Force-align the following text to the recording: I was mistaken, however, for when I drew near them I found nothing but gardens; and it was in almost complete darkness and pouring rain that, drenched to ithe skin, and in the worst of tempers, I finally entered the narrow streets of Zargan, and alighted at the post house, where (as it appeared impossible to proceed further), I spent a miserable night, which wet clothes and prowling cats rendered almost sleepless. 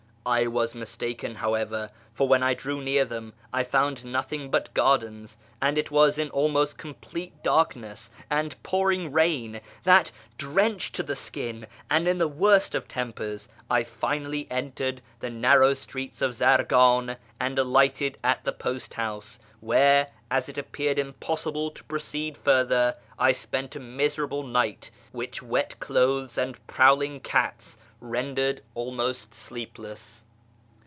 I 0.23 0.45
was 0.45 0.75
mistaken, 0.75 1.33
however, 1.37 1.89
for 2.13 2.27
when 2.27 2.43
I 2.43 2.53
drew 2.53 2.79
near 2.79 3.05
them 3.05 3.33
I 3.51 3.63
found 3.63 4.05
nothing 4.05 4.51
but 4.51 4.71
gardens; 4.75 5.39
and 5.59 5.79
it 5.79 5.89
was 5.89 6.19
in 6.19 6.29
almost 6.29 6.77
complete 6.77 7.41
darkness 7.41 8.11
and 8.29 8.55
pouring 8.61 9.11
rain 9.11 9.61
that, 9.83 10.11
drenched 10.37 10.93
to 10.97 11.03
ithe 11.03 11.17
skin, 11.17 11.67
and 11.89 12.07
in 12.07 12.19
the 12.19 12.27
worst 12.27 12.75
of 12.75 12.87
tempers, 12.87 13.49
I 13.67 13.83
finally 13.83 14.45
entered 14.51 15.01
the 15.21 15.31
narrow 15.31 15.73
streets 15.73 16.21
of 16.21 16.35
Zargan, 16.35 17.17
and 17.39 17.57
alighted 17.57 18.19
at 18.23 18.43
the 18.43 18.51
post 18.53 18.93
house, 18.93 19.39
where 19.59 20.07
(as 20.29 20.47
it 20.47 20.57
appeared 20.57 20.99
impossible 20.99 21.71
to 21.71 21.83
proceed 21.85 22.37
further), 22.37 22.93
I 23.17 23.31
spent 23.31 23.75
a 23.75 23.79
miserable 23.79 24.43
night, 24.43 24.91
which 25.11 25.41
wet 25.41 25.79
clothes 25.79 26.37
and 26.37 26.65
prowling 26.67 27.21
cats 27.21 27.79
rendered 28.03 28.59
almost 28.73 29.31
sleepless. 29.31 30.25